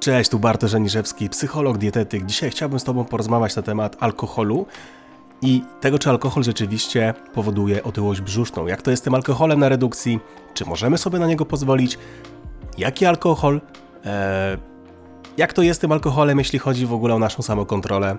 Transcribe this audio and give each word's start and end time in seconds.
Cześć, 0.00 0.30
tu 0.30 0.38
Bartosz 0.38 0.74
Aniszewski, 0.74 1.28
psycholog, 1.28 1.78
dietetyk. 1.78 2.26
Dzisiaj 2.26 2.50
chciałbym 2.50 2.80
z 2.80 2.84
Tobą 2.84 3.04
porozmawiać 3.04 3.56
na 3.56 3.62
temat 3.62 3.96
alkoholu 4.00 4.66
i 5.42 5.62
tego, 5.80 5.98
czy 5.98 6.10
alkohol 6.10 6.44
rzeczywiście 6.44 7.14
powoduje 7.34 7.82
otyłość 7.82 8.20
brzuszną. 8.20 8.66
Jak 8.66 8.82
to 8.82 8.90
jest 8.90 9.02
z 9.02 9.04
tym 9.04 9.14
alkoholem 9.14 9.60
na 9.60 9.68
redukcji? 9.68 10.20
Czy 10.54 10.64
możemy 10.64 10.98
sobie 10.98 11.18
na 11.18 11.26
niego 11.26 11.44
pozwolić? 11.44 11.98
Jaki 12.78 13.06
alkohol? 13.06 13.60
Eee, 14.04 14.58
jak 15.36 15.52
to 15.52 15.62
jest 15.62 15.78
z 15.78 15.80
tym 15.80 15.92
alkoholem, 15.92 16.38
jeśli 16.38 16.58
chodzi 16.58 16.86
w 16.86 16.92
ogóle 16.92 17.14
o 17.14 17.18
naszą 17.18 17.42
samokontrolę? 17.42 18.16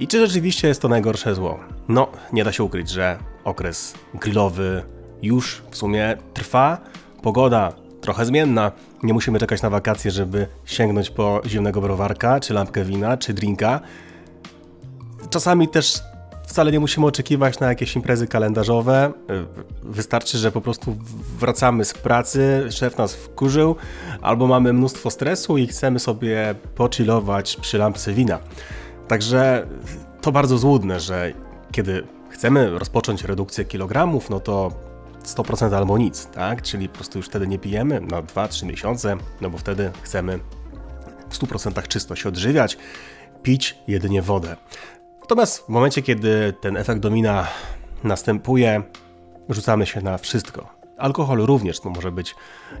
I 0.00 0.08
czy 0.08 0.26
rzeczywiście 0.26 0.68
jest 0.68 0.82
to 0.82 0.88
najgorsze 0.88 1.34
zło? 1.34 1.60
No, 1.88 2.08
nie 2.32 2.44
da 2.44 2.52
się 2.52 2.64
ukryć, 2.64 2.90
że 2.90 3.18
okres 3.44 3.94
grillowy 4.14 4.82
już 5.22 5.62
w 5.70 5.76
sumie 5.76 6.16
trwa. 6.34 6.78
Pogoda 7.22 7.72
trochę 8.00 8.24
zmienna. 8.24 8.72
Nie 9.02 9.14
musimy 9.14 9.38
czekać 9.38 9.62
na 9.62 9.70
wakacje, 9.70 10.10
żeby 10.10 10.46
sięgnąć 10.64 11.10
po 11.10 11.40
zimnego 11.46 11.80
browarka, 11.80 12.40
czy 12.40 12.54
lampkę 12.54 12.84
wina, 12.84 13.16
czy 13.16 13.34
drinka. 13.34 13.80
Czasami 15.30 15.68
też 15.68 16.02
wcale 16.46 16.72
nie 16.72 16.80
musimy 16.80 17.06
oczekiwać 17.06 17.60
na 17.60 17.68
jakieś 17.68 17.96
imprezy 17.96 18.26
kalendarzowe. 18.26 19.12
Wystarczy, 19.82 20.38
że 20.38 20.52
po 20.52 20.60
prostu 20.60 20.96
wracamy 21.38 21.84
z 21.84 21.94
pracy, 21.94 22.66
szef 22.70 22.98
nas 22.98 23.14
wkurzył, 23.14 23.76
albo 24.22 24.46
mamy 24.46 24.72
mnóstwo 24.72 25.10
stresu 25.10 25.58
i 25.58 25.66
chcemy 25.66 25.98
sobie 25.98 26.54
pochillować 26.74 27.56
przy 27.56 27.78
lampce 27.78 28.12
wina. 28.12 28.38
Także 29.08 29.66
to 30.20 30.32
bardzo 30.32 30.58
złudne, 30.58 31.00
że 31.00 31.32
kiedy 31.72 32.06
chcemy 32.30 32.78
rozpocząć 32.78 33.24
redukcję 33.24 33.64
kilogramów, 33.64 34.30
no 34.30 34.40
to 34.40 34.72
100% 35.24 35.74
albo 35.74 35.98
nic, 35.98 36.26
tak? 36.26 36.62
Czyli 36.62 36.88
po 36.88 36.94
prostu 36.94 37.18
już 37.18 37.26
wtedy 37.26 37.46
nie 37.46 37.58
pijemy 37.58 38.00
na 38.00 38.22
2-3 38.22 38.66
miesiące, 38.66 39.16
no 39.40 39.50
bo 39.50 39.58
wtedy 39.58 39.90
chcemy 40.02 40.40
w 41.30 41.38
100% 41.38 41.88
czysto 41.88 42.16
się 42.16 42.28
odżywiać, 42.28 42.78
pić 43.42 43.78
jedynie 43.88 44.22
wodę. 44.22 44.56
Natomiast 45.20 45.66
w 45.66 45.68
momencie, 45.68 46.02
kiedy 46.02 46.52
ten 46.60 46.76
efekt 46.76 47.00
domina 47.00 47.46
następuje, 48.04 48.82
rzucamy 49.48 49.86
się 49.86 50.00
na 50.00 50.18
wszystko. 50.18 50.68
Alkohol 50.98 51.38
również 51.38 51.82
no, 51.84 51.90
może 51.90 52.12
być 52.12 52.34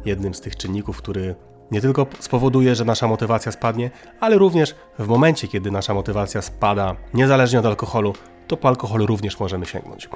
jednym 0.04 0.34
z 0.34 0.40
tych 0.40 0.56
czynników, 0.56 0.98
który 0.98 1.34
nie 1.70 1.80
tylko 1.80 2.06
spowoduje, 2.20 2.74
że 2.74 2.84
nasza 2.84 3.08
motywacja 3.08 3.52
spadnie, 3.52 3.90
ale 4.20 4.38
również 4.38 4.74
w 4.98 5.06
momencie, 5.06 5.48
kiedy 5.48 5.70
nasza 5.70 5.94
motywacja 5.94 6.42
spada, 6.42 6.96
niezależnie 7.14 7.58
od 7.58 7.66
alkoholu, 7.66 8.14
to 8.46 8.56
po 8.56 8.68
alkoholu 8.68 9.06
również 9.06 9.40
możemy 9.40 9.66
sięgnąć. 9.66 10.08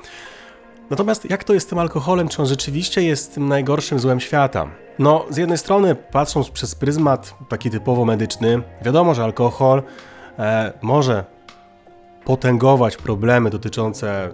Natomiast 0.91 1.31
jak 1.31 1.45
to 1.45 1.55
jest 1.55 1.67
z 1.67 1.71
tym 1.71 1.79
alkoholem? 1.79 2.29
Czy 2.29 2.43
on 2.43 2.49
rzeczywiście 2.49 3.03
jest 3.03 3.35
tym 3.35 3.49
najgorszym 3.49 3.99
złem 3.99 4.21
świata? 4.21 4.71
No, 4.99 5.25
z 5.31 5.37
jednej 5.37 5.59
strony, 5.59 5.95
patrząc 5.95 6.51
przez 6.51 6.75
pryzmat 6.75 7.35
taki 7.49 7.71
typowo 7.71 8.05
medyczny, 8.05 8.63
wiadomo, 8.85 9.15
że 9.15 9.25
alkohol 9.25 9.83
e, 10.39 10.73
może 10.83 11.25
potęgować 12.25 12.97
problemy 12.97 13.51
dotyczące 13.51 14.25
e, 14.25 14.31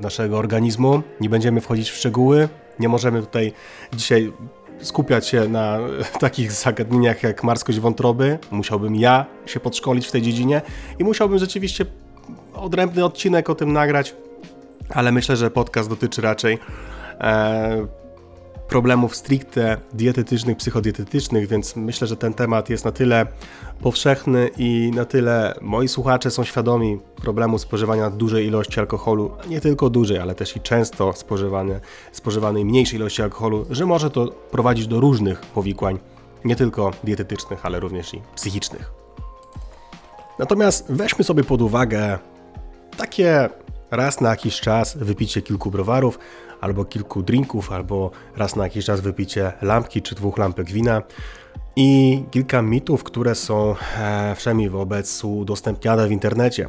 naszego 0.00 0.38
organizmu. 0.38 1.02
Nie 1.20 1.28
będziemy 1.28 1.60
wchodzić 1.60 1.90
w 1.90 1.96
szczegóły. 1.96 2.48
Nie 2.78 2.88
możemy 2.88 3.20
tutaj 3.20 3.52
dzisiaj 3.92 4.32
skupiać 4.80 5.28
się 5.28 5.48
na 5.48 5.78
takich 6.20 6.52
zagadnieniach 6.52 7.22
jak 7.22 7.44
marskość 7.44 7.80
wątroby. 7.80 8.38
Musiałbym 8.50 8.96
ja 8.96 9.26
się 9.46 9.60
podszkolić 9.60 10.06
w 10.06 10.12
tej 10.12 10.22
dziedzinie 10.22 10.62
i 10.98 11.04
musiałbym 11.04 11.38
rzeczywiście 11.38 11.86
odrębny 12.54 13.04
odcinek 13.04 13.50
o 13.50 13.54
tym 13.54 13.72
nagrać, 13.72 14.14
ale 14.94 15.12
myślę, 15.12 15.36
że 15.36 15.50
podcast 15.50 15.88
dotyczy 15.88 16.22
raczej 16.22 16.58
e, 17.20 17.86
problemów 18.68 19.16
stricte 19.16 19.76
dietetycznych, 19.92 20.56
psychodietetycznych, 20.56 21.48
więc 21.48 21.76
myślę, 21.76 22.06
że 22.06 22.16
ten 22.16 22.34
temat 22.34 22.70
jest 22.70 22.84
na 22.84 22.92
tyle 22.92 23.26
powszechny 23.80 24.50
i 24.56 24.90
na 24.94 25.04
tyle 25.04 25.54
moi 25.60 25.88
słuchacze 25.88 26.30
są 26.30 26.44
świadomi 26.44 26.98
problemu 27.22 27.58
spożywania 27.58 28.10
dużej 28.10 28.46
ilości 28.46 28.80
alkoholu, 28.80 29.30
nie 29.48 29.60
tylko 29.60 29.90
dużej, 29.90 30.18
ale 30.18 30.34
też 30.34 30.56
i 30.56 30.60
często 30.60 31.12
spożywane, 31.12 31.80
spożywanej 32.12 32.64
mniejszej 32.64 32.98
ilości 32.98 33.22
alkoholu, 33.22 33.66
że 33.70 33.86
może 33.86 34.10
to 34.10 34.26
prowadzić 34.26 34.86
do 34.86 35.00
różnych 35.00 35.40
powikłań, 35.40 35.98
nie 36.44 36.56
tylko 36.56 36.90
dietetycznych, 37.04 37.66
ale 37.66 37.80
również 37.80 38.14
i 38.14 38.22
psychicznych. 38.34 38.92
Natomiast 40.38 40.86
weźmy 40.88 41.24
sobie 41.24 41.44
pod 41.44 41.62
uwagę 41.62 42.18
takie 42.96 43.48
raz 43.90 44.20
na 44.20 44.30
jakiś 44.30 44.60
czas 44.60 44.96
wypicie 44.96 45.42
kilku 45.42 45.70
browarów, 45.70 46.18
albo 46.60 46.84
kilku 46.84 47.22
drinków, 47.22 47.72
albo 47.72 48.10
raz 48.36 48.56
na 48.56 48.64
jakiś 48.64 48.84
czas 48.84 49.00
wypicie 49.00 49.52
lampki 49.62 50.02
czy 50.02 50.14
dwóch 50.14 50.38
lampek 50.38 50.70
wina. 50.70 51.02
I 51.76 52.22
kilka 52.30 52.62
mitów, 52.62 53.04
które 53.04 53.34
są 53.34 53.74
e, 53.98 54.34
wszemi 54.36 54.68
wobec 54.68 55.24
udostępniane 55.24 56.08
w 56.08 56.12
internecie. 56.12 56.68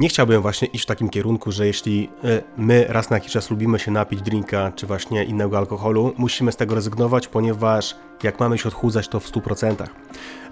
Nie 0.00 0.08
chciałbym 0.08 0.42
właśnie 0.42 0.68
iść 0.68 0.84
w 0.84 0.86
takim 0.86 1.08
kierunku, 1.08 1.52
że 1.52 1.66
jeśli 1.66 2.10
e, 2.24 2.42
my 2.56 2.84
raz 2.88 3.10
na 3.10 3.16
jakiś 3.16 3.32
czas 3.32 3.50
lubimy 3.50 3.78
się 3.78 3.90
napić 3.90 4.22
drinka 4.22 4.72
czy 4.76 4.86
właśnie 4.86 5.24
innego 5.24 5.58
alkoholu, 5.58 6.14
musimy 6.16 6.52
z 6.52 6.56
tego 6.56 6.74
rezygnować, 6.74 7.28
ponieważ 7.28 7.96
jak 8.22 8.40
mamy 8.40 8.58
się 8.58 8.68
odchudzać, 8.68 9.08
to 9.08 9.20
w 9.20 9.30
100%. 9.30 9.86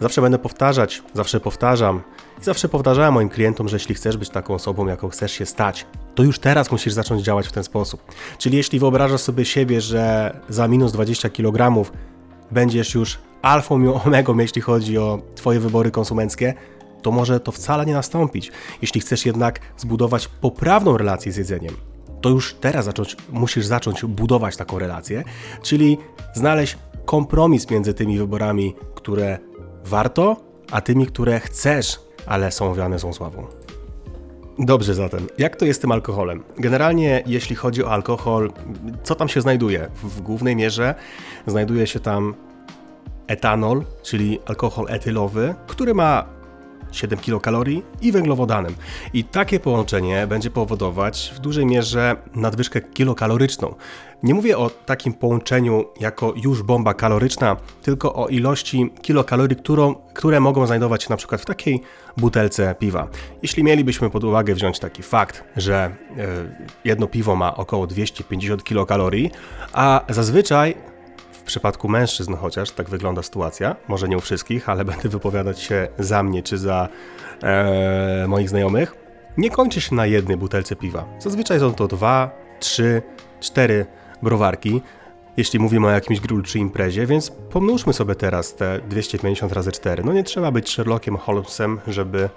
Zawsze 0.00 0.22
będę 0.22 0.38
powtarzać, 0.38 1.02
zawsze 1.14 1.40
powtarzam 1.40 2.02
i 2.40 2.44
zawsze 2.44 2.68
powtarzałem 2.68 3.14
moim 3.14 3.28
klientom, 3.28 3.68
że 3.68 3.76
jeśli 3.76 3.94
chcesz 3.94 4.16
być 4.16 4.30
taką 4.30 4.54
osobą, 4.54 4.86
jaką 4.86 5.08
chcesz 5.08 5.32
się 5.32 5.46
stać, 5.46 5.86
to 6.14 6.22
już 6.22 6.38
teraz 6.38 6.70
musisz 6.70 6.92
zacząć 6.92 7.22
działać 7.22 7.48
w 7.48 7.52
ten 7.52 7.64
sposób. 7.64 8.02
Czyli 8.38 8.56
jeśli 8.56 8.78
wyobrażasz 8.78 9.20
sobie 9.20 9.44
siebie, 9.44 9.80
że 9.80 10.36
za 10.48 10.68
minus 10.68 10.92
20 10.92 11.30
kg 11.30 11.84
będziesz 12.50 12.94
już 12.94 13.18
alfą 13.42 13.82
i 13.82 13.88
omegą, 13.88 14.38
jeśli 14.46 14.62
chodzi 14.62 14.98
o 14.98 15.22
Twoje 15.34 15.60
wybory 15.60 15.90
konsumenckie, 15.90 16.54
to 17.04 17.12
może 17.12 17.40
to 17.40 17.52
wcale 17.52 17.86
nie 17.86 17.92
nastąpić. 17.92 18.52
Jeśli 18.82 19.00
chcesz 19.00 19.26
jednak 19.26 19.60
zbudować 19.76 20.28
poprawną 20.28 20.96
relację 20.98 21.32
z 21.32 21.36
jedzeniem, 21.36 21.74
to 22.20 22.28
już 22.28 22.54
teraz 22.54 22.84
zacząć, 22.84 23.16
musisz 23.32 23.66
zacząć 23.66 24.04
budować 24.04 24.56
taką 24.56 24.78
relację, 24.78 25.24
czyli 25.62 25.98
znaleźć 26.34 26.78
kompromis 27.04 27.70
między 27.70 27.94
tymi 27.94 28.18
wyborami, 28.18 28.74
które 28.94 29.38
warto, 29.84 30.36
a 30.70 30.80
tymi, 30.80 31.06
które 31.06 31.40
chcesz, 31.40 32.00
ale 32.26 32.52
są 32.52 32.74
wiane 32.74 32.98
złą 32.98 33.12
sławą. 33.12 33.46
Dobrze 34.58 34.94
zatem, 34.94 35.26
jak 35.38 35.56
to 35.56 35.64
jest 35.64 35.80
z 35.80 35.82
tym 35.82 35.92
alkoholem? 35.92 36.44
Generalnie 36.58 37.22
jeśli 37.26 37.56
chodzi 37.56 37.84
o 37.84 37.90
alkohol, 37.90 38.52
co 39.02 39.14
tam 39.14 39.28
się 39.28 39.40
znajduje? 39.40 39.90
W 40.02 40.20
głównej 40.20 40.56
mierze 40.56 40.94
znajduje 41.46 41.86
się 41.86 42.00
tam 42.00 42.34
etanol, 43.26 43.84
czyli 44.02 44.38
alkohol 44.46 44.86
etylowy, 44.88 45.54
który 45.66 45.94
ma 45.94 46.33
7 46.96 47.18
kilokalorii 47.18 47.82
i 48.02 48.12
węglowodanem. 48.12 48.74
I 49.12 49.24
takie 49.24 49.60
połączenie 49.60 50.26
będzie 50.26 50.50
powodować 50.50 51.32
w 51.36 51.38
dużej 51.38 51.66
mierze 51.66 52.16
nadwyżkę 52.34 52.80
kilokaloryczną. 52.80 53.74
Nie 54.22 54.34
mówię 54.34 54.58
o 54.58 54.70
takim 54.70 55.12
połączeniu 55.12 55.84
jako 56.00 56.34
już 56.44 56.62
bomba 56.62 56.94
kaloryczna, 56.94 57.56
tylko 57.82 58.14
o 58.14 58.28
ilości 58.28 58.92
kilokalorii, 59.02 59.56
którą, 59.56 59.94
które 59.94 60.40
mogą 60.40 60.66
znajdować 60.66 61.02
się 61.02 61.10
na 61.10 61.16
przykład 61.16 61.40
w 61.40 61.44
takiej 61.44 61.82
butelce 62.16 62.74
piwa. 62.78 63.08
Jeśli 63.42 63.64
mielibyśmy 63.64 64.10
pod 64.10 64.24
uwagę 64.24 64.54
wziąć 64.54 64.78
taki 64.78 65.02
fakt, 65.02 65.44
że 65.56 65.96
yy, 66.16 66.24
jedno 66.84 67.06
piwo 67.06 67.36
ma 67.36 67.56
około 67.56 67.86
250 67.86 68.64
kilokalorii, 68.64 69.30
a 69.72 70.00
zazwyczaj 70.08 70.93
w 71.44 71.46
przypadku 71.46 71.88
mężczyzn 71.88 72.34
chociaż 72.34 72.70
tak 72.70 72.88
wygląda 72.88 73.22
sytuacja, 73.22 73.76
może 73.88 74.08
nie 74.08 74.16
u 74.16 74.20
wszystkich, 74.20 74.68
ale 74.68 74.84
będę 74.94 75.08
wypowiadać 75.08 75.60
się 75.60 75.88
za 75.98 76.22
mnie 76.22 76.42
czy 76.42 76.58
za 76.58 76.88
e, 77.42 78.24
moich 78.28 78.48
znajomych, 78.48 78.94
nie 79.36 79.50
kończy 79.50 79.80
się 79.80 79.94
na 79.94 80.06
jednej 80.06 80.36
butelce 80.36 80.76
piwa. 80.76 81.04
Zazwyczaj 81.18 81.60
są 81.60 81.74
to 81.74 81.88
dwa, 81.88 82.30
trzy, 82.60 83.02
cztery 83.40 83.86
browarki, 84.22 84.82
jeśli 85.36 85.58
mówimy 85.58 85.86
o 85.86 85.90
jakimś 85.90 86.20
grillu 86.20 86.42
czy 86.42 86.58
imprezie, 86.58 87.06
więc 87.06 87.30
pomnóżmy 87.30 87.92
sobie 87.92 88.14
teraz 88.14 88.54
te 88.54 88.80
250 88.88 89.52
razy 89.52 89.72
4. 89.72 90.04
No 90.04 90.12
nie 90.12 90.24
trzeba 90.24 90.50
być 90.50 90.70
Sherlockiem 90.70 91.16
Holmesem, 91.16 91.80
żeby 91.86 92.28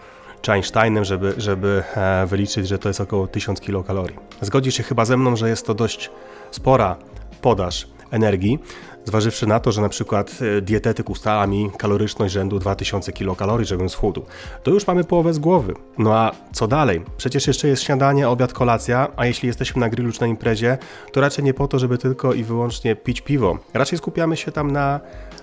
czy 0.41 0.51
Einsteinem, 0.51 1.05
żeby, 1.05 1.33
żeby 1.37 1.83
e, 1.95 2.25
wyliczyć, 2.25 2.67
że 2.67 2.79
to 2.79 2.89
jest 2.89 3.01
około 3.01 3.27
1000 3.27 3.61
kilokalorii. 3.61 4.17
Zgodzisz 4.41 4.75
się 4.75 4.83
chyba 4.83 5.05
ze 5.05 5.17
mną, 5.17 5.35
że 5.35 5.49
jest 5.49 5.65
to 5.65 5.73
dość 5.73 6.11
spora 6.51 6.95
podaż 7.41 7.87
energii, 8.11 8.59
zważywszy 9.05 9.47
na 9.47 9.59
to, 9.59 9.71
że 9.71 9.81
na 9.81 9.89
przykład 9.89 10.39
e, 10.57 10.61
dietetyk 10.61 11.09
ustala 11.09 11.47
mi 11.47 11.71
kaloryczność 11.77 12.33
rzędu 12.33 12.59
2000 12.59 13.13
kilokalorii, 13.13 13.67
żebym 13.67 13.89
schudł, 13.89 14.25
to 14.63 14.71
już 14.71 14.87
mamy 14.87 15.03
połowę 15.03 15.33
z 15.33 15.39
głowy. 15.39 15.73
No 15.97 16.15
a 16.15 16.31
co 16.53 16.67
dalej? 16.67 17.01
Przecież 17.17 17.47
jeszcze 17.47 17.67
jest 17.67 17.83
śniadanie, 17.83 18.29
obiad, 18.29 18.53
kolacja, 18.53 19.07
a 19.15 19.25
jeśli 19.25 19.47
jesteśmy 19.47 19.79
na 19.79 19.89
grillu 19.89 20.11
czy 20.11 20.21
na 20.21 20.27
imprezie, 20.27 20.77
to 21.11 21.21
raczej 21.21 21.45
nie 21.45 21.53
po 21.53 21.67
to, 21.67 21.79
żeby 21.79 21.97
tylko 21.97 22.33
i 22.33 22.43
wyłącznie 22.43 22.95
pić 22.95 23.21
piwo. 23.21 23.57
Raczej 23.73 23.97
skupiamy 23.97 24.37
się 24.37 24.51
tam 24.51 24.71
na 24.71 24.99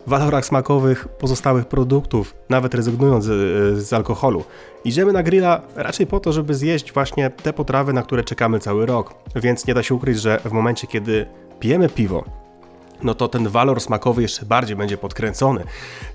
walorach 0.06 0.46
smakowych 0.46 1.08
pozostałych 1.08 1.66
produktów, 1.66 2.34
nawet 2.48 2.74
rezygnując 2.74 3.24
z, 3.24 3.78
z 3.78 3.92
alkoholu. 3.92 4.44
Idziemy 4.84 5.12
na 5.12 5.22
grilla 5.22 5.60
raczej 5.76 6.06
po 6.06 6.20
to, 6.20 6.32
żeby 6.32 6.54
zjeść 6.54 6.92
właśnie 6.92 7.30
te 7.30 7.52
potrawy, 7.52 7.92
na 7.92 8.02
które 8.02 8.24
czekamy 8.24 8.58
cały 8.58 8.86
rok. 8.86 9.14
Więc 9.36 9.66
nie 9.66 9.74
da 9.74 9.82
się 9.82 9.94
ukryć, 9.94 10.20
że 10.20 10.40
w 10.44 10.52
momencie, 10.52 10.86
kiedy 10.86 11.26
pijemy 11.60 11.88
piwo, 11.88 12.24
no 13.04 13.14
to 13.14 13.28
ten 13.28 13.48
walor 13.48 13.80
smakowy 13.80 14.22
jeszcze 14.22 14.46
bardziej 14.46 14.76
będzie 14.76 14.96
podkręcony. 14.96 15.64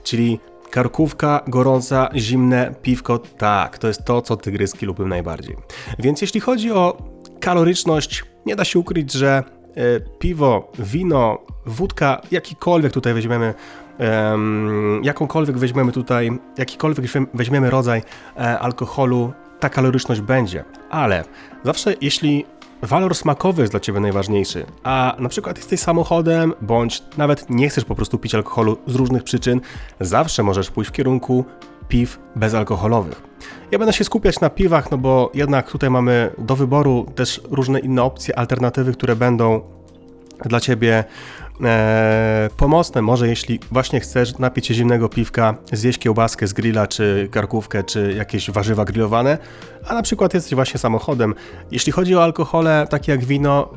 Czyli 0.03 0.39
Karkówka, 0.71 1.43
gorąca, 1.47 2.09
zimne, 2.15 2.73
piwko, 2.81 3.17
tak, 3.17 3.77
to 3.77 3.87
jest 3.87 4.05
to, 4.05 4.21
co 4.21 4.37
tygryski 4.37 4.85
lubią 4.85 5.07
najbardziej. 5.07 5.55
Więc 5.99 6.21
jeśli 6.21 6.39
chodzi 6.39 6.71
o 6.71 6.97
kaloryczność, 7.39 8.23
nie 8.45 8.55
da 8.55 8.65
się 8.65 8.79
ukryć, 8.79 9.11
że 9.11 9.43
e, 9.75 9.99
piwo, 9.99 10.71
wino, 10.79 11.37
wódka, 11.65 12.21
jakikolwiek 12.31 12.93
tutaj 12.93 13.13
weźmiemy, 13.13 13.53
jakąkolwiek 15.03 15.57
weźmiemy 15.57 15.91
tutaj, 15.91 16.31
jakikolwiek 16.57 17.05
weźmiemy 17.33 17.69
rodzaj 17.69 18.01
e, 18.37 18.59
alkoholu, 18.59 19.33
ta 19.59 19.69
kaloryczność 19.69 20.21
będzie. 20.21 20.63
Ale 20.89 21.23
zawsze 21.63 21.93
jeśli 22.01 22.45
walor 22.81 23.15
smakowy 23.15 23.61
jest 23.61 23.73
dla 23.73 23.79
Ciebie 23.79 23.99
najważniejszy, 23.99 24.65
a 24.83 25.15
na 25.19 25.29
przykład 25.29 25.57
jesteś 25.57 25.79
samochodem, 25.79 26.53
bądź 26.61 27.03
nawet 27.17 27.49
nie 27.49 27.69
chcesz 27.69 27.85
po 27.85 27.95
prostu 27.95 28.17
pić 28.17 28.35
alkoholu 28.35 28.77
z 28.87 28.95
różnych 28.95 29.23
przyczyn, 29.23 29.61
zawsze 29.99 30.43
możesz 30.43 30.71
pójść 30.71 30.89
w 30.89 30.93
kierunku 30.93 31.45
piw 31.87 32.19
bezalkoholowych. 32.35 33.21
Ja 33.71 33.79
będę 33.79 33.93
się 33.93 34.03
skupiać 34.03 34.39
na 34.39 34.49
piwach, 34.49 34.91
no 34.91 34.97
bo 34.97 35.31
jednak 35.33 35.71
tutaj 35.71 35.89
mamy 35.89 36.31
do 36.37 36.55
wyboru 36.55 37.05
też 37.15 37.41
różne 37.51 37.79
inne 37.79 38.03
opcje, 38.03 38.39
alternatywy, 38.39 38.93
które 38.93 39.15
będą 39.15 39.61
dla 40.45 40.59
Ciebie 40.59 41.03
e, 41.63 42.49
pomocne. 42.57 43.01
Może 43.01 43.27
jeśli 43.27 43.59
właśnie 43.71 43.99
chcesz 43.99 44.37
napić 44.37 44.67
się 44.67 44.73
zimnego 44.73 45.09
piwka, 45.09 45.55
zjeść 45.71 45.99
kiełbaskę 45.99 46.47
z 46.47 46.53
grilla, 46.53 46.87
czy 46.87 47.27
karkówkę, 47.31 47.83
czy 47.83 48.13
jakieś 48.17 48.51
warzywa 48.51 48.85
grillowane, 48.85 49.37
a 49.87 49.93
na 49.93 50.01
przykład 50.01 50.33
jesteś 50.33 50.55
właśnie 50.55 50.79
samochodem. 50.79 51.35
Jeśli 51.71 51.91
chodzi 51.91 52.15
o 52.15 52.23
alkohole, 52.23 52.87
takie 52.89 53.11
jak 53.11 53.25
wino, 53.25 53.69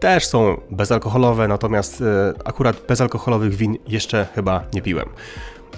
też 0.00 0.26
są 0.26 0.60
bezalkoholowe, 0.70 1.48
natomiast 1.48 2.00
e, 2.00 2.34
akurat 2.44 2.76
bezalkoholowych 2.88 3.54
win 3.54 3.76
jeszcze 3.88 4.26
chyba 4.34 4.62
nie 4.74 4.82
piłem. 4.82 5.08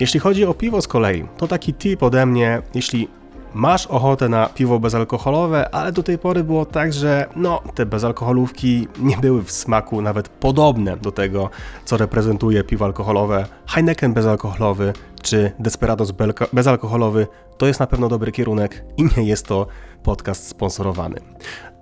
Jeśli 0.01 0.21
chodzi 0.21 0.45
o 0.45 0.55
piwo 0.55 0.83
z 0.83 0.89
kolei, 0.89 1.25
to 1.37 1.49
taki 1.49 1.75
tip 1.75 2.03
ode 2.03 2.27
mnie, 2.27 2.63
jeśli 2.75 3.09
masz 3.55 3.87
ochotę 3.87 4.29
na 4.29 4.47
piwo 4.47 4.79
bezalkoholowe, 4.79 5.75
ale 5.75 5.93
do 5.93 6.03
tej 6.03 6.19
pory 6.19 6.45
było 6.45 6.67
tak, 6.67 6.93
że 6.93 7.27
no, 7.37 7.63
te 7.75 7.87
bezalkoholówki 7.87 8.89
nie 8.99 9.17
były 9.17 9.43
w 9.43 9.53
smaku 9.53 10.03
nawet 10.03 10.29
podobne 10.29 10.97
do 10.97 11.13
tego, 11.13 11.51
co 11.85 11.97
reprezentuje 11.97 12.65
piwo 12.65 12.85
alkoholowe. 12.85 13.47
Heineken 13.67 14.13
bezalkoholowy 14.13 14.93
czy 15.23 15.53
Desperados 15.59 16.13
bezalkoholowy 16.53 17.27
to 17.59 17.67
jest 17.67 17.81
na 17.81 17.87
pewno 17.87 18.09
dobry 18.09 18.33
kierunek 18.33 18.85
i 18.97 19.05
nie 19.17 19.25
jest 19.25 19.47
to 19.47 19.67
podcast 20.03 20.49
sponsorowany. 20.49 21.21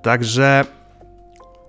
Także 0.02 0.64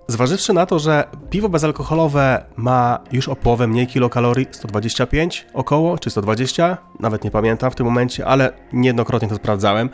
Zważywszy 0.06 0.52
na 0.52 0.66
to, 0.66 0.78
że 0.78 1.04
piwo 1.30 1.48
bezalkoholowe 1.48 2.44
ma 2.56 2.98
już 3.12 3.28
o 3.28 3.36
połowę 3.36 3.66
mniej 3.66 3.86
kilokalorii, 3.86 4.46
125 4.50 5.46
około, 5.54 5.98
czy 5.98 6.10
120, 6.10 6.76
nawet 7.00 7.24
nie 7.24 7.30
pamiętam 7.30 7.70
w 7.70 7.74
tym 7.74 7.86
momencie, 7.86 8.26
ale 8.26 8.52
niejednokrotnie 8.72 9.28
to 9.28 9.34
sprawdzałem, 9.34 9.90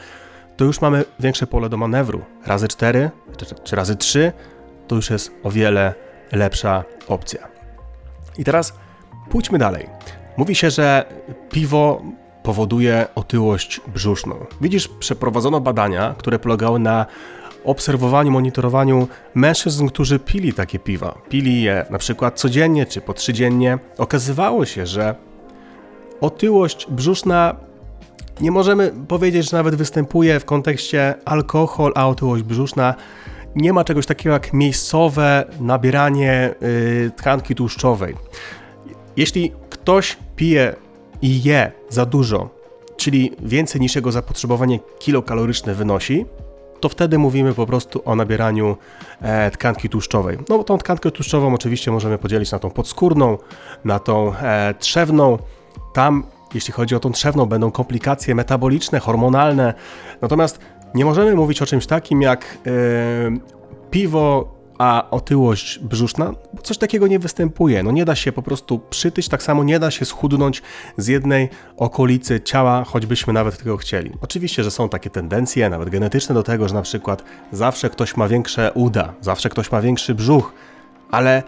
to 0.57 0.65
już 0.65 0.81
mamy 0.81 1.05
większe 1.21 1.47
pole 1.47 1.69
do 1.69 1.77
manewru. 1.77 2.23
Razy 2.47 2.69
4 2.69 3.11
czy 3.65 3.77
razy 3.77 3.97
3 3.97 4.33
to 4.89 4.97
już 4.97 5.11
jest 5.11 5.33
o 5.43 5.51
wiele 5.51 5.95
lepsza 6.33 6.85
opcja. 7.09 7.49
I 8.39 8.45
teraz 8.45 8.73
pójdźmy 9.31 9.59
dalej. 9.59 9.89
Mówi 10.37 10.55
się, 10.55 10.71
że 10.71 11.05
piwo 11.51 12.03
powoduje 12.43 13.07
otyłość 13.15 13.81
brzuszną. 13.95 14.47
Widzisz, 14.61 14.89
przeprowadzono 14.89 15.61
badania, 15.61 16.15
które 16.19 16.39
polegały 16.39 16.79
na 16.79 17.07
obserwowaniu, 17.69 18.31
monitorowaniu 18.31 19.09
mężczyzn, 19.35 19.87
którzy 19.87 20.19
pili 20.19 20.53
takie 20.53 20.79
piwa. 20.79 21.19
Pili 21.29 21.63
je 21.63 21.87
na 21.91 21.99
przykład 21.99 22.41
codziennie 22.41 22.87
czy 22.87 23.01
po 23.01 23.15
trzydziennie. 23.15 23.79
Okazywało 23.99 24.67
się, 24.67 24.87
że 24.87 25.15
otyłość 26.21 26.87
brzuszna 26.91 27.57
nie 28.41 28.51
możemy 28.51 28.93
powiedzieć, 29.09 29.51
że 29.51 29.57
nawet 29.57 29.75
występuje 29.75 30.41
w 30.41 30.45
kontekście 30.45 31.15
alkohol, 31.25 31.93
a 31.95 32.09
otyłość 32.09 32.43
brzuszna 32.43 32.95
nie 33.55 33.73
ma 33.73 33.85
czegoś 33.85 34.07
takiego 34.07 34.33
jak 34.33 34.53
miejscowe 34.53 35.45
nabieranie 35.61 36.55
yy, 36.61 37.11
tkanki 37.17 37.55
tłuszczowej. 37.55 38.15
Jeśli 39.17 39.53
ktoś 39.71 40.17
pije 40.37 40.75
i 41.23 41.43
je 41.43 41.73
za 41.89 42.07
dużo, 42.07 42.51
czyli 42.97 43.33
więcej 43.43 43.81
niż 43.81 43.97
jego 43.97 44.13
zapotrzebowanie 44.13 44.79
kilokaloryczne 44.99 45.75
wynosi, 45.75 46.27
to 46.81 46.89
wtedy 46.89 47.19
mówimy 47.19 47.55
po 47.55 47.67
prostu 47.67 48.03
o 48.05 48.17
nabieraniu 48.17 48.77
e, 49.23 49.51
tkanki 49.51 49.89
tłuszczowej. 49.89 50.39
No 50.49 50.65
tą 50.65 50.79
tkankę 50.79 51.11
tłuszczową 51.11 51.55
oczywiście 51.55 51.91
możemy 51.91 52.19
podzielić 52.19 52.53
na 52.53 52.59
tą 52.59 52.71
podskórną, 52.71 53.39
na 53.85 53.99
tą 53.99 54.37
e, 54.37 54.75
trzewną. 54.79 55.39
Tam, 55.95 56.25
jeśli 56.55 56.73
chodzi 56.73 56.95
o 56.95 57.01
tą 57.01 57.13
trzewną, 57.13 57.47
będą 57.47 57.71
komplikacje 57.71 58.35
metaboliczne, 58.35 58.99
hormonalne. 58.99 59.75
Natomiast 60.23 60.59
nie 60.95 61.05
możemy 61.05 61.35
mówić 61.35 61.63
o 61.63 61.67
czymś 61.67 61.87
takim 61.87 62.23
jak 62.23 62.59
e, 62.67 62.71
piwo 63.91 64.58
a 64.79 65.11
otyłość 65.11 65.79
brzuszna, 65.79 66.33
coś 66.63 66.79
takiego 66.79 67.07
nie 67.07 67.19
występuje. 67.19 67.83
No 67.83 67.91
nie 67.91 68.05
da 68.05 68.15
się 68.15 68.33
po 68.33 68.43
prostu 68.43 68.79
przytyć, 68.91 69.29
tak 69.29 69.43
samo 69.43 69.65
nie 69.65 69.79
da 69.79 69.91
się 69.91 70.05
schudnąć 70.05 70.63
z 70.97 71.07
jednej 71.07 71.49
okolicy 71.77 72.41
ciała, 72.41 72.85
choćbyśmy 72.85 73.33
nawet 73.33 73.59
tego 73.59 73.77
chcieli. 73.77 74.13
Oczywiście, 74.21 74.65
że 74.65 74.71
są 74.71 74.89
takie 74.89 75.11
tendencje, 75.11 75.71
nawet 75.71 75.91
genetyczne 75.91 76.35
do 76.35 76.43
tego, 76.43 76.69
że 76.69 76.75
na 76.75 76.83
przykład 76.83 77.25
zawsze 77.53 77.91
ktoś 77.91 78.17
ma 78.17 78.29
większe 78.29 78.73
uda, 78.75 79.15
zawsze 79.21 79.49
ktoś 79.49 79.73
ma 79.73 79.81
większy 79.81 80.15
brzuch, 80.15 80.53
ale 81.11 81.43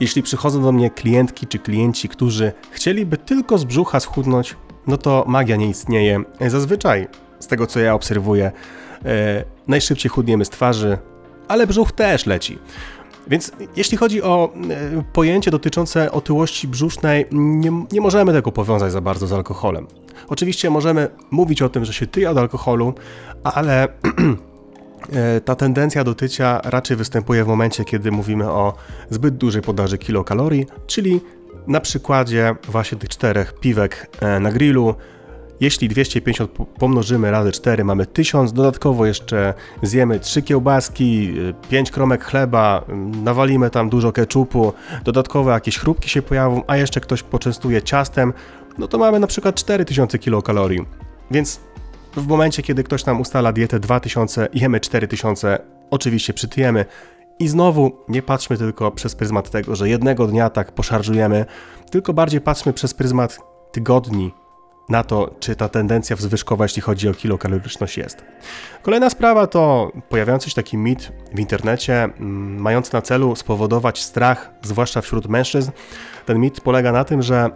jeśli 0.00 0.22
przychodzą 0.22 0.62
do 0.62 0.72
mnie 0.72 0.90
klientki 0.90 1.46
czy 1.46 1.58
klienci, 1.58 2.08
którzy 2.08 2.52
chcieliby 2.70 3.16
tylko 3.16 3.58
z 3.58 3.64
brzucha 3.64 4.00
schudnąć, 4.00 4.56
no 4.86 4.96
to 4.96 5.24
magia 5.28 5.56
nie 5.56 5.66
istnieje. 5.66 6.22
Zazwyczaj, 6.46 7.08
z 7.40 7.46
tego 7.46 7.66
co 7.66 7.80
ja 7.80 7.94
obserwuję, 7.94 8.52
e, 9.04 9.44
najszybciej 9.68 10.10
chudniemy 10.10 10.44
z 10.44 10.50
twarzy, 10.50 10.98
ale 11.52 11.66
brzuch 11.66 11.92
też 11.92 12.26
leci. 12.26 12.58
Więc 13.26 13.52
jeśli 13.76 13.98
chodzi 13.98 14.22
o 14.22 14.52
e, 14.70 15.02
pojęcie 15.12 15.50
dotyczące 15.50 16.12
otyłości 16.12 16.68
brzusznej, 16.68 17.26
nie, 17.32 17.84
nie, 17.92 18.00
możemy 18.00 18.32
tego 18.32 18.52
powiązać 18.52 18.92
za 18.92 19.00
bardzo 19.00 19.26
z 19.26 19.32
alkoholem. 19.32 19.86
Oczywiście 20.28 20.70
możemy 20.70 21.08
mówić 21.30 21.62
o 21.62 21.68
tym, 21.68 21.84
że 21.84 21.92
się 21.92 22.06
tyje 22.06 22.30
od 22.30 22.38
alkoholu, 22.38 22.94
ale 23.44 23.88
e, 25.12 25.40
ta 25.40 25.54
tendencja 25.54 26.04
do 26.04 26.14
tycia 26.14 26.60
raczej 26.64 26.96
występuje 26.96 27.44
w 27.44 27.48
momencie, 27.48 27.84
kiedy 27.84 28.10
mówimy 28.10 28.50
o 28.50 28.74
zbyt 29.10 29.36
dużej 29.36 29.62
podaży 29.62 29.98
kilokalorii, 29.98 30.66
czyli 30.86 31.20
na 31.66 31.80
przykładzie 31.80 32.54
właśnie 32.68 32.98
tych 32.98 33.08
czterech 33.08 33.54
piwek 33.60 34.10
e, 34.20 34.40
na 34.40 34.52
grillu, 34.52 34.94
jeśli 35.62 35.88
250 35.88 36.50
pomnożymy 36.78 37.30
razy 37.30 37.52
4, 37.52 37.84
mamy 37.84 38.06
1000, 38.06 38.52
dodatkowo 38.52 39.06
jeszcze 39.06 39.54
zjemy 39.82 40.20
3 40.20 40.42
kiełbaski, 40.42 41.34
5 41.70 41.90
kromek 41.90 42.24
chleba, 42.24 42.84
nawalimy 43.24 43.70
tam 43.70 43.88
dużo 43.88 44.12
keczupu, 44.12 44.72
dodatkowo 45.04 45.50
jakieś 45.50 45.78
chrupki 45.78 46.10
się 46.10 46.22
pojawią, 46.22 46.62
a 46.66 46.76
jeszcze 46.76 47.00
ktoś 47.00 47.22
poczęstuje 47.22 47.82
ciastem, 47.82 48.32
no 48.78 48.88
to 48.88 48.98
mamy 48.98 49.20
na 49.20 49.26
przykład 49.26 49.54
4000 49.54 50.18
kilokalorii. 50.18 50.80
Więc 51.30 51.60
w 52.16 52.26
momencie, 52.26 52.62
kiedy 52.62 52.84
ktoś 52.84 53.06
nam 53.06 53.20
ustala 53.20 53.52
dietę 53.52 53.80
2000 53.80 54.48
i 54.52 54.60
jemy 54.60 54.80
4000, 54.80 55.58
oczywiście 55.90 56.32
przytyjemy. 56.32 56.84
I 57.38 57.48
znowu 57.48 57.92
nie 58.08 58.22
patrzmy 58.22 58.58
tylko 58.58 58.90
przez 58.90 59.14
pryzmat 59.14 59.50
tego, 59.50 59.76
że 59.76 59.88
jednego 59.88 60.26
dnia 60.26 60.50
tak 60.50 60.72
poszarżujemy, 60.72 61.44
tylko 61.90 62.12
bardziej 62.12 62.40
patrzmy 62.40 62.72
przez 62.72 62.94
pryzmat 62.94 63.38
tygodni, 63.72 64.32
na 64.92 65.04
to, 65.04 65.34
czy 65.40 65.56
ta 65.56 65.68
tendencja 65.68 66.16
wzwyżkowa, 66.16 66.64
jeśli 66.64 66.82
chodzi 66.82 67.08
o 67.08 67.14
kilokaloryczność 67.14 67.98
jest. 67.98 68.24
Kolejna 68.82 69.10
sprawa 69.10 69.46
to 69.46 69.92
pojawiający 70.08 70.50
się 70.50 70.56
taki 70.56 70.76
mit 70.76 71.12
w 71.34 71.40
internecie, 71.40 72.04
mm, 72.04 72.60
mający 72.60 72.94
na 72.94 73.02
celu 73.02 73.36
spowodować 73.36 74.02
strach, 74.02 74.50
zwłaszcza 74.62 75.00
wśród 75.00 75.26
mężczyzn. 75.26 75.70
Ten 76.26 76.38
mit 76.38 76.60
polega 76.60 76.92
na 76.92 77.04
tym, 77.04 77.22
że 77.22 77.50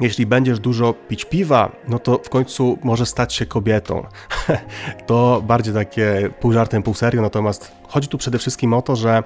jeśli 0.00 0.26
będziesz 0.26 0.58
dużo 0.60 0.94
pić 1.08 1.24
piwa, 1.24 1.72
no 1.88 1.98
to 1.98 2.20
w 2.24 2.28
końcu 2.28 2.78
może 2.82 3.06
stać 3.06 3.34
się 3.34 3.46
kobietą. 3.46 4.06
to 5.06 5.42
bardziej 5.46 5.74
takie 5.74 6.30
pół 6.40 6.52
żartem, 6.52 6.82
pół 6.82 6.94
serio, 6.94 7.22
natomiast 7.22 7.72
chodzi 7.88 8.08
tu 8.08 8.18
przede 8.18 8.38
wszystkim 8.38 8.72
o 8.72 8.82
to, 8.82 8.96
że 8.96 9.22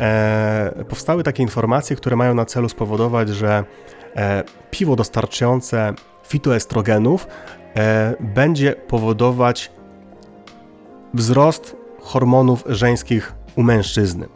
e, 0.00 0.84
powstały 0.88 1.22
takie 1.22 1.42
informacje, 1.42 1.96
które 1.96 2.16
mają 2.16 2.34
na 2.34 2.44
celu 2.44 2.68
spowodować, 2.68 3.28
że 3.28 3.64
piwo 4.70 4.96
dostarczające 4.96 5.94
fitoestrogenów 6.22 7.26
e, 7.76 8.14
będzie 8.20 8.72
powodować 8.72 9.72
wzrost 11.14 11.76
hormonów 12.00 12.64
żeńskich 12.66 13.32
u 13.56 13.62
mężczyzny. 13.62 14.28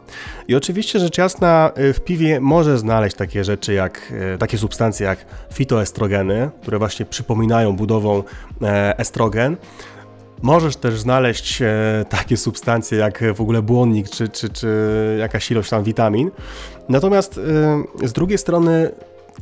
I 0.47 0.55
oczywiście 0.55 0.99
rzecz 0.99 1.17
jasna 1.17 1.71
e, 1.75 1.93
w 1.93 2.01
piwie 2.01 2.39
może 2.39 2.77
znaleźć 2.77 3.15
takie 3.15 3.43
rzeczy 3.43 3.73
jak 3.73 4.13
e, 4.33 4.37
takie 4.37 4.57
substancje 4.57 5.05
jak 5.05 5.25
fitoestrogeny, 5.53 6.49
które 6.61 6.79
właśnie 6.79 7.05
przypominają 7.05 7.75
budową 7.75 8.23
e, 8.61 8.99
estrogen. 8.99 9.57
Możesz 10.41 10.75
też 10.75 10.99
znaleźć 10.99 11.63
takie 12.09 12.37
substancje 12.37 12.97
jak 12.97 13.23
w 13.35 13.41
ogóle 13.41 13.61
błonnik 13.61 14.09
czy, 14.09 14.29
czy, 14.29 14.49
czy 14.49 14.67
jakaś 15.19 15.51
ilość 15.51 15.69
tam 15.69 15.83
witamin. 15.83 16.31
Natomiast 16.89 17.39
z 18.03 18.13
drugiej 18.13 18.37
strony 18.37 18.91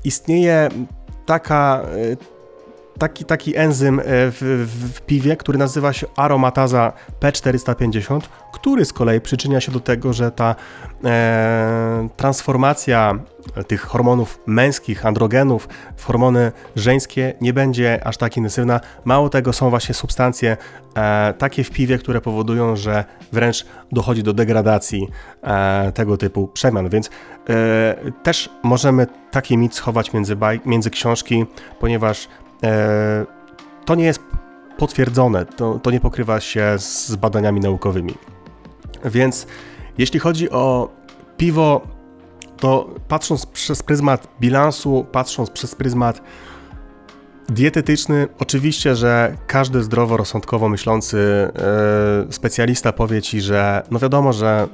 istnieje 0.03 0.69
taka 1.25 1.83
taki, 2.99 3.25
taki 3.25 3.57
enzym 3.57 3.99
e, 3.99 4.03
w, 4.05 4.67
w, 4.93 5.01
piwie, 5.01 5.37
który 5.37 5.57
nazywa 5.57 5.93
się 5.93 6.07
aromataza 6.15 6.93
P450, 7.19 8.21
który 8.51 8.85
z 8.85 8.93
kolei 8.93 9.21
przyczynia 9.21 9.61
się 9.61 9.71
do 9.71 9.79
tego, 9.79 10.13
że 10.13 10.31
ta 10.31 10.55
e, 11.05 12.09
transformacja 12.17 13.19
tych 13.67 13.81
hormonów 13.81 14.39
męskich, 14.45 15.05
androgenów 15.05 15.69
w 15.95 16.05
hormony 16.05 16.51
żeńskie 16.75 17.33
nie 17.41 17.53
będzie 17.53 18.07
aż 18.07 18.17
tak 18.17 18.37
intensywna. 18.37 18.79
Mało 19.05 19.29
tego, 19.29 19.53
są 19.53 19.69
właśnie 19.69 19.95
substancje 19.95 20.57
e, 20.95 21.33
takie 21.37 21.63
w 21.63 21.71
piwie, 21.71 21.97
które 21.97 22.21
powodują, 22.21 22.75
że 22.75 23.05
wręcz 23.31 23.65
dochodzi 23.91 24.23
do 24.23 24.33
degradacji 24.33 25.07
e, 25.43 25.91
tego 25.91 26.17
typu 26.17 26.47
przemian, 26.47 26.89
więc 26.89 27.09
e, 27.49 28.11
też 28.23 28.49
możemy 28.63 29.07
taki 29.31 29.57
mit 29.57 29.75
schować 29.75 30.13
między, 30.13 30.35
baj, 30.35 30.61
między 30.65 30.89
książki, 30.89 31.45
ponieważ 31.79 32.27
to 33.85 33.95
nie 33.95 34.05
jest 34.05 34.19
potwierdzone, 34.77 35.45
to, 35.45 35.79
to 35.83 35.91
nie 35.91 35.99
pokrywa 35.99 36.39
się 36.39 36.75
z 36.77 37.15
badaniami 37.15 37.59
naukowymi. 37.59 38.13
Więc 39.05 39.47
jeśli 39.97 40.19
chodzi 40.19 40.49
o 40.49 40.89
piwo, 41.37 41.81
to 42.57 42.89
patrząc 43.07 43.45
przez 43.45 43.83
pryzmat 43.83 44.27
bilansu, 44.41 45.05
patrząc 45.11 45.49
przez 45.49 45.75
pryzmat 45.75 46.21
dietetyczny, 47.49 48.27
oczywiście, 48.39 48.95
że 48.95 49.37
każdy 49.47 49.83
zdroworozsądkowo 49.83 50.69
myślący 50.69 51.51
yy, 52.25 52.33
specjalista 52.33 52.93
powie 52.93 53.21
ci, 53.21 53.41
że 53.41 53.83
no 53.91 53.99
wiadomo, 53.99 54.33
że 54.33 54.67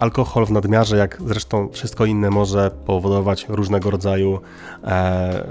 alkohol 0.00 0.46
w 0.46 0.50
nadmiarze, 0.50 0.96
jak 0.96 1.18
zresztą 1.26 1.68
wszystko 1.72 2.04
inne, 2.04 2.30
może 2.30 2.70
powodować 2.86 3.46
różnego 3.48 3.90
rodzaju 3.90 4.40
e, 4.84 5.44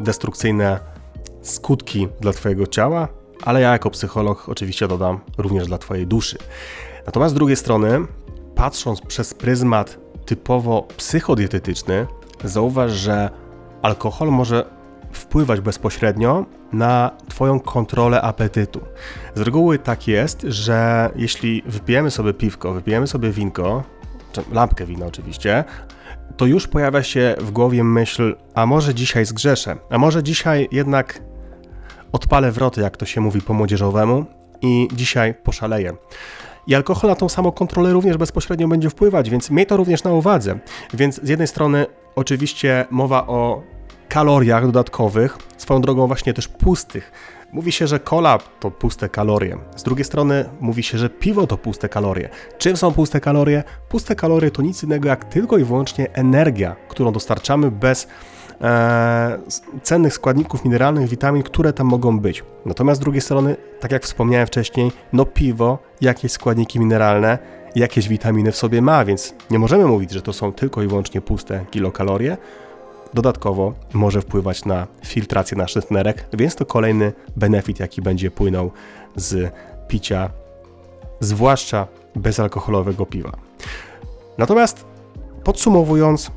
destrukcyjne 0.00 0.80
skutki 1.42 2.08
dla 2.20 2.32
Twojego 2.32 2.66
ciała, 2.66 3.08
ale 3.42 3.60
ja 3.60 3.72
jako 3.72 3.90
psycholog 3.90 4.48
oczywiście 4.48 4.88
dodam 4.88 5.20
również 5.38 5.66
dla 5.66 5.78
Twojej 5.78 6.06
duszy. 6.06 6.38
Natomiast 7.06 7.34
z 7.34 7.34
drugiej 7.34 7.56
strony, 7.56 8.06
patrząc 8.54 9.00
przez 9.00 9.34
pryzmat 9.34 9.98
typowo 10.26 10.88
psychodietetyczny, 10.96 12.06
zauważ, 12.44 12.92
że 12.92 13.30
alkohol 13.82 14.28
może 14.28 14.64
wpływać 15.12 15.60
bezpośrednio 15.60 16.44
na 16.72 17.10
Twoją 17.28 17.60
kontrolę 17.60 18.22
apetytu. 18.22 18.80
Z 19.34 19.40
reguły 19.40 19.78
tak 19.78 20.08
jest, 20.08 20.40
że 20.42 21.10
jeśli 21.16 21.62
wypijemy 21.66 22.10
sobie 22.10 22.34
piwko, 22.34 22.72
wypijemy 22.72 23.06
sobie 23.06 23.30
winko, 23.30 23.82
lampkę 24.52 24.86
wina 24.86 25.06
oczywiście, 25.06 25.64
to 26.36 26.46
już 26.46 26.66
pojawia 26.66 27.02
się 27.02 27.34
w 27.38 27.50
głowie 27.50 27.84
myśl, 27.84 28.36
a 28.54 28.66
może 28.66 28.94
dzisiaj 28.94 29.24
zgrzeszę, 29.24 29.76
a 29.90 29.98
może 29.98 30.22
dzisiaj 30.22 30.68
jednak 30.72 31.22
odpalę 32.12 32.52
wroty, 32.52 32.80
jak 32.80 32.96
to 32.96 33.06
się 33.06 33.20
mówi 33.20 33.40
po 33.40 33.54
młodzieżowemu, 33.54 34.26
i 34.62 34.88
dzisiaj 34.92 35.34
poszaleję. 35.34 35.92
I 36.66 36.74
alkohol 36.74 37.10
na 37.10 37.16
tą 37.16 37.28
samą 37.28 37.52
kontrolę 37.52 37.92
również 37.92 38.16
bezpośrednio 38.16 38.68
będzie 38.68 38.90
wpływać, 38.90 39.30
więc 39.30 39.50
miej 39.50 39.66
to 39.66 39.76
również 39.76 40.04
na 40.04 40.12
uwadze. 40.12 40.58
Więc 40.94 41.20
z 41.22 41.28
jednej 41.28 41.48
strony 41.48 41.86
oczywiście 42.16 42.86
mowa 42.90 43.26
o 43.26 43.62
kaloriach 44.08 44.66
dodatkowych, 44.66 45.38
swoją 45.56 45.80
drogą 45.80 46.06
właśnie 46.06 46.34
też 46.34 46.48
pustych. 46.48 47.12
Mówi 47.52 47.72
się, 47.72 47.86
że 47.86 48.00
kola 48.00 48.38
to 48.60 48.70
puste 48.70 49.08
kalorie. 49.08 49.58
Z 49.76 49.82
drugiej 49.82 50.04
strony 50.04 50.44
mówi 50.60 50.82
się, 50.82 50.98
że 50.98 51.10
piwo 51.10 51.46
to 51.46 51.56
puste 51.56 51.88
kalorie. 51.88 52.28
Czym 52.58 52.76
są 52.76 52.92
puste 52.92 53.20
kalorie? 53.20 53.64
Puste 53.88 54.16
kalorie 54.16 54.50
to 54.50 54.62
nic 54.62 54.82
innego 54.82 55.08
jak 55.08 55.24
tylko 55.24 55.58
i 55.58 55.64
wyłącznie 55.64 56.12
energia, 56.12 56.76
którą 56.88 57.12
dostarczamy 57.12 57.70
bez 57.70 58.08
e, 58.60 59.38
cennych 59.82 60.14
składników 60.14 60.64
mineralnych, 60.64 61.08
witamin, 61.08 61.42
które 61.42 61.72
tam 61.72 61.86
mogą 61.86 62.20
być. 62.20 62.44
Natomiast 62.66 63.00
z 63.00 63.04
drugiej 63.04 63.20
strony, 63.20 63.56
tak 63.80 63.92
jak 63.92 64.04
wspomniałem 64.04 64.46
wcześniej, 64.46 64.92
no 65.12 65.24
piwo, 65.24 65.78
jakieś 66.00 66.32
składniki 66.32 66.80
mineralne, 66.80 67.38
jakieś 67.74 68.08
witaminy 68.08 68.52
w 68.52 68.56
sobie 68.56 68.82
ma, 68.82 69.04
więc 69.04 69.34
nie 69.50 69.58
możemy 69.58 69.86
mówić, 69.86 70.10
że 70.10 70.22
to 70.22 70.32
są 70.32 70.52
tylko 70.52 70.82
i 70.82 70.86
wyłącznie 70.86 71.20
puste 71.20 71.64
kilokalorie. 71.70 72.36
Dodatkowo 73.14 73.74
może 73.94 74.20
wpływać 74.20 74.64
na 74.64 74.86
filtrację 75.04 75.58
naszych 75.58 75.90
nerek, 75.90 76.28
więc 76.32 76.56
to 76.56 76.66
kolejny 76.66 77.12
benefit, 77.36 77.80
jaki 77.80 78.02
będzie 78.02 78.30
płynął 78.30 78.70
z 79.16 79.52
picia, 79.88 80.30
zwłaszcza 81.20 81.86
bezalkoholowego 82.16 83.06
piwa. 83.06 83.32
Natomiast 84.38 84.84
podsumowując, 85.44 86.30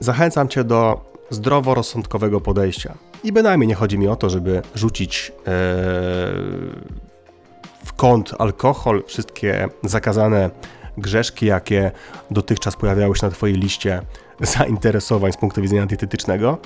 zachęcam 0.00 0.48
Cię 0.48 0.64
do 0.64 1.00
zdroworozsądkowego 1.30 2.40
podejścia. 2.40 2.94
I 3.24 3.32
bynajmniej 3.32 3.68
nie 3.68 3.74
chodzi 3.74 3.98
mi 3.98 4.08
o 4.08 4.16
to, 4.16 4.30
żeby 4.30 4.62
rzucić 4.74 5.32
ee, 5.38 5.44
w 7.84 7.92
kąt 7.96 8.34
alkohol, 8.38 9.02
wszystkie 9.06 9.68
zakazane 9.82 10.50
grzeszki, 10.98 11.46
jakie 11.46 11.90
dotychczas 12.30 12.76
pojawiały 12.76 13.16
się 13.16 13.26
na 13.26 13.32
Twojej 13.32 13.56
liście 13.56 14.02
zainteresowań 14.40 15.32
z 15.32 15.36
punktu 15.36 15.62
widzenia 15.62 15.86
dietetycznego, 15.86 16.58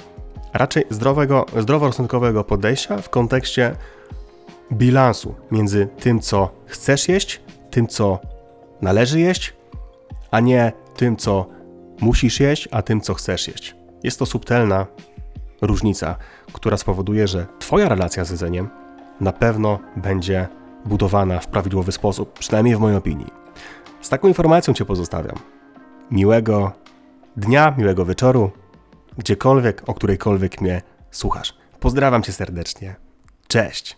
raczej 0.53 0.85
zdrowego, 0.91 1.47
zdroworozsądkowego 1.57 2.45
podejścia 2.45 2.99
w 2.99 3.11
kontekście 3.11 3.77
bilansu 4.73 5.35
między 5.51 5.89
tym, 6.01 6.21
co 6.21 6.51
chcesz 6.67 7.09
jeść, 7.09 7.41
tym, 7.71 7.87
co 7.87 8.19
należy 8.83 9.21
jeść, 9.21 9.55
a 10.31 10.41
nie 10.41 10.73
tym, 10.97 11.17
co 11.17 11.47
musisz 12.01 12.41
jeść, 12.41 12.69
a 12.71 12.83
tym, 12.83 13.01
co 13.01 13.15
chcesz 13.15 13.49
jeść. 13.49 13.77
Jest 14.03 14.19
to 14.19 14.27
subtelna 14.27 14.87
różnica, 15.63 16.17
która 16.53 16.77
spowoduje, 16.77 17.29
że 17.29 17.47
Twoja 17.59 17.89
relacja 17.89 18.25
z 18.25 18.31
jedzeniem 18.31 18.69
na 19.21 19.33
pewno 19.33 19.79
będzie 19.97 20.49
budowana 20.85 21.39
w 21.41 21.47
prawidłowy 21.47 21.93
sposób, 21.93 22.39
przynajmniej 22.39 22.77
w 22.77 22.81
mojej 22.81 22.99
opinii. 22.99 23.33
Z 24.01 24.09
taką 24.09 24.29
informacją 24.29 24.75
Cię 24.75 24.85
pozostawiam. 24.85 25.37
Miłego 26.11 26.73
dnia, 27.39 27.75
miłego 27.79 28.05
wieczoru, 28.05 28.51
gdziekolwiek, 29.19 29.83
o 29.89 29.95
którejkolwiek 29.95 30.61
mnie 30.61 30.83
słuchasz. 31.11 31.55
Pozdrawiam 31.81 32.23
Cię 32.23 32.33
serdecznie. 32.33 32.97
Cześć! 33.49 33.97